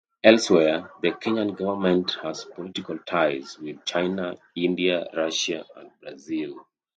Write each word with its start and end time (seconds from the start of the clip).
Elsewhere, 0.23 0.89
the 1.03 1.11
Kenyan 1.11 1.55
government 1.55 2.17
has 2.23 2.45
political 2.55 2.97
ties 3.05 3.59
with 3.59 3.85
China, 3.85 4.35
India, 4.55 5.05
Russia 5.15 5.63
and 5.75 5.91
Brazil. 6.01 6.65